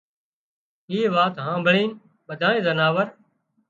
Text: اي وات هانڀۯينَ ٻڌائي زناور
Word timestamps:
اي 0.89 0.99
وات 1.15 1.33
هانڀۯينَ 1.45 1.91
ٻڌائي 2.27 2.59
زناور 2.67 3.07